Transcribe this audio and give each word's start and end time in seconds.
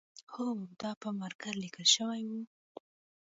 هو 0.33 0.45
او 0.59 0.59
دا 0.81 0.91
په 1.01 1.09
مارکر 1.19 1.53
لیکل 1.63 1.85
شوی 1.95 2.21
و 2.29 2.31